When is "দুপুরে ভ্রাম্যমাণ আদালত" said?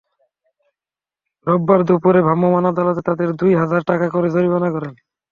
1.87-2.97